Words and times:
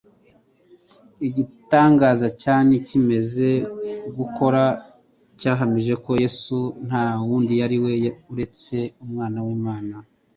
Igitangaza 1.27 2.27
cyani 2.41 2.73
kimaze 2.87 3.49
gukorwa 4.17 4.65
cyahamije 5.39 5.93
ko 6.03 6.11
Yesu 6.23 6.57
nta 6.87 7.03
wundi 7.25 7.53
yari 7.61 7.77
we 7.83 7.93
keretse 8.25 8.77
Umwana 9.03 9.37
w'Imana. 9.45 9.95